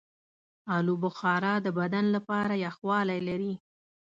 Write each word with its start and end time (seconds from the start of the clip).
آلوبخارا 0.77 1.53
د 1.65 1.67
بدن 1.79 2.05
لپاره 2.15 2.53
یخوالی 2.65 3.19
لري. 3.29 3.53